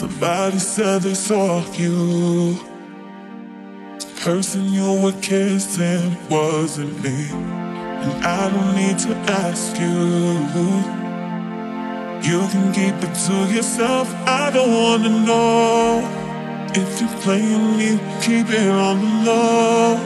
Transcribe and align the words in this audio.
Somebody 0.00 0.58
said 0.58 1.02
they 1.02 1.12
saw 1.12 1.62
you. 1.74 2.54
The 3.98 4.06
person 4.24 4.72
you 4.72 4.98
were 5.02 5.20
kissing 5.20 6.16
wasn't 6.30 7.04
me. 7.04 7.28
And 7.30 8.24
I 8.24 8.48
don't 8.48 8.76
need 8.76 8.98
to 9.00 9.14
ask 9.44 9.78
you. 9.78 10.00
You 12.30 12.48
can 12.48 12.72
keep 12.72 12.94
it 13.06 13.14
to 13.26 13.54
yourself. 13.54 14.08
I 14.26 14.50
don't 14.50 14.72
wanna 14.72 15.10
know. 15.26 16.00
If 16.72 16.98
you're 16.98 17.20
playing 17.20 17.76
me, 17.76 17.98
keep 18.22 18.48
it 18.48 18.70
on 18.70 18.96
the 19.02 19.30
low. 19.30 19.96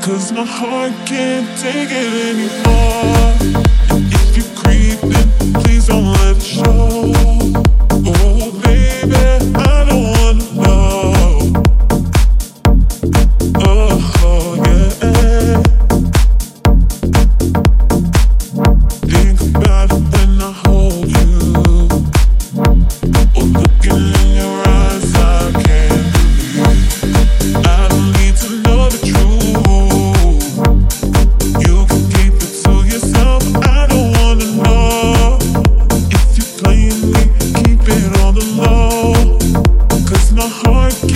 Cause 0.00 0.32
my 0.32 0.46
heart 0.46 0.94
can't 1.04 1.46
take 1.60 1.90
it 1.90 2.10
anymore. 2.30 3.35
my 40.36 40.46
heart. 40.46 41.15